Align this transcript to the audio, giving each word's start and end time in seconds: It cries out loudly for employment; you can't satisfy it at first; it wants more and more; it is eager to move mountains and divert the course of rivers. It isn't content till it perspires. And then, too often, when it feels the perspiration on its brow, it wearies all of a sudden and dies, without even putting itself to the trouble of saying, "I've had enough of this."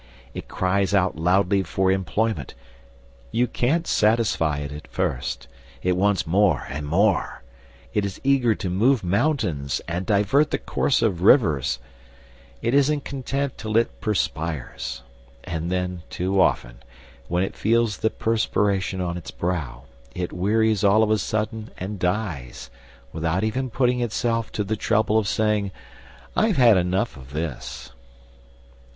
It 0.33 0.47
cries 0.47 0.95
out 0.95 1.15
loudly 1.15 1.61
for 1.61 1.91
employment; 1.91 2.55
you 3.31 3.45
can't 3.45 3.85
satisfy 3.85 4.57
it 4.57 4.71
at 4.71 4.87
first; 4.87 5.47
it 5.83 5.95
wants 5.95 6.25
more 6.25 6.65
and 6.71 6.87
more; 6.87 7.43
it 7.93 8.03
is 8.03 8.19
eager 8.23 8.55
to 8.55 8.69
move 8.71 9.03
mountains 9.03 9.79
and 9.87 10.03
divert 10.07 10.49
the 10.49 10.57
course 10.57 11.03
of 11.03 11.21
rivers. 11.21 11.77
It 12.63 12.73
isn't 12.73 13.05
content 13.05 13.59
till 13.59 13.77
it 13.77 14.01
perspires. 14.01 15.03
And 15.43 15.71
then, 15.71 16.01
too 16.09 16.41
often, 16.41 16.77
when 17.27 17.43
it 17.43 17.55
feels 17.55 17.97
the 17.97 18.09
perspiration 18.09 19.01
on 19.01 19.17
its 19.17 19.29
brow, 19.29 19.83
it 20.15 20.33
wearies 20.33 20.83
all 20.83 21.03
of 21.03 21.11
a 21.11 21.19
sudden 21.19 21.69
and 21.77 21.99
dies, 21.99 22.71
without 23.13 23.43
even 23.43 23.69
putting 23.69 24.01
itself 24.01 24.51
to 24.53 24.63
the 24.63 24.75
trouble 24.75 25.19
of 25.19 25.27
saying, 25.27 25.69
"I've 26.35 26.57
had 26.57 26.75
enough 26.77 27.17
of 27.17 27.33
this." 27.33 27.91